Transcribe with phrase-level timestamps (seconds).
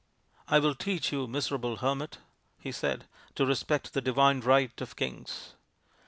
[0.47, 2.17] "I will teach you, miserable hermit,"
[2.59, 3.05] he said,"
[3.35, 5.53] to respect the Divine Right of Kings."